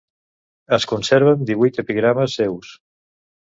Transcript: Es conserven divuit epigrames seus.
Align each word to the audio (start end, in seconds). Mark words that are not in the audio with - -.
Es 0.77 0.87
conserven 0.93 1.45
divuit 1.51 1.79
epigrames 1.87 2.37
seus. 2.43 2.77